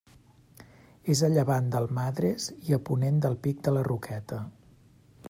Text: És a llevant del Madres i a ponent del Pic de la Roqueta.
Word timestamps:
És 1.15 1.21
a 1.27 1.27
llevant 1.33 1.67
del 1.75 1.85
Madres 1.99 2.49
i 2.71 2.77
a 2.79 2.79
ponent 2.89 3.21
del 3.27 3.39
Pic 3.45 3.63
de 3.69 3.75
la 3.77 3.85
Roqueta. 3.93 4.45